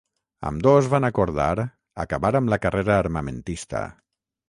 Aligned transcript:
Ambdós 0.49 0.87
van 0.93 1.05
acordar 1.09 1.53
acabar 2.07 2.35
amb 2.43 2.55
la 2.55 2.63
carrera 2.67 2.99
armamentista. 3.07 3.89